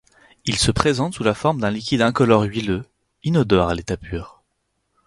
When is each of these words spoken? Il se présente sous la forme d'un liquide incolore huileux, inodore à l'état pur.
Il 0.45 0.55
se 0.57 0.71
présente 0.71 1.13
sous 1.13 1.23
la 1.23 1.35
forme 1.35 1.61
d'un 1.61 1.69
liquide 1.69 2.01
incolore 2.01 2.41
huileux, 2.45 2.83
inodore 3.23 3.69
à 3.69 3.75
l'état 3.75 3.97
pur. 3.97 4.41